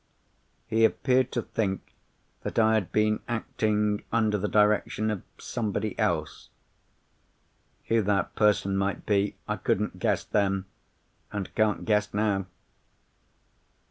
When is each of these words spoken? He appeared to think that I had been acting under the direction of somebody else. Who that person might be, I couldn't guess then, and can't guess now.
He 0.65 0.83
appeared 0.83 1.31
to 1.33 1.43
think 1.43 1.93
that 2.41 2.57
I 2.57 2.73
had 2.73 2.91
been 2.91 3.19
acting 3.27 4.01
under 4.11 4.35
the 4.35 4.47
direction 4.47 5.11
of 5.11 5.21
somebody 5.37 5.93
else. 5.99 6.49
Who 7.85 8.01
that 8.01 8.33
person 8.33 8.75
might 8.75 9.05
be, 9.05 9.35
I 9.47 9.57
couldn't 9.57 9.99
guess 9.99 10.23
then, 10.23 10.65
and 11.31 11.53
can't 11.53 11.85
guess 11.85 12.15
now. 12.15 12.47